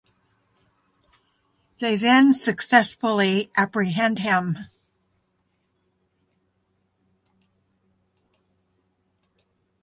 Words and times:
They 1.77 1.95
then 1.95 2.33
successfully 2.33 3.51
apprehend 3.55 4.17
him. 4.17 4.57